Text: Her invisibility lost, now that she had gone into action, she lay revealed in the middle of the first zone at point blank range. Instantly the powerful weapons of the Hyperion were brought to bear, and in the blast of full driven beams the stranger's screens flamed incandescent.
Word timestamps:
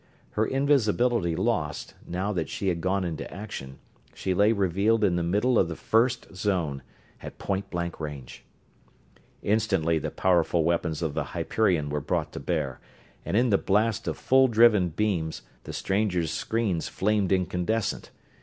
Her 0.31 0.47
invisibility 0.47 1.35
lost, 1.35 1.93
now 2.07 2.33
that 2.33 2.49
she 2.49 2.69
had 2.69 2.81
gone 2.81 3.03
into 3.03 3.31
action, 3.31 3.77
she 4.15 4.33
lay 4.33 4.51
revealed 4.51 5.03
in 5.03 5.15
the 5.15 5.21
middle 5.21 5.59
of 5.59 5.67
the 5.67 5.75
first 5.75 6.35
zone 6.35 6.81
at 7.21 7.37
point 7.37 7.69
blank 7.69 7.99
range. 7.99 8.43
Instantly 9.43 9.99
the 9.99 10.09
powerful 10.09 10.63
weapons 10.63 11.03
of 11.03 11.13
the 11.13 11.35
Hyperion 11.37 11.91
were 11.91 12.01
brought 12.01 12.31
to 12.31 12.39
bear, 12.39 12.79
and 13.25 13.37
in 13.37 13.51
the 13.51 13.59
blast 13.59 14.07
of 14.07 14.17
full 14.17 14.47
driven 14.47 14.89
beams 14.89 15.43
the 15.65 15.71
stranger's 15.71 16.31
screens 16.31 16.87
flamed 16.87 17.31
incandescent. 17.31 18.09